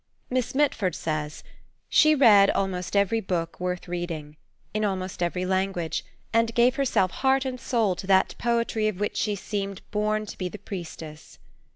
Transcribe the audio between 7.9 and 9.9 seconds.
to that poetry of which she seem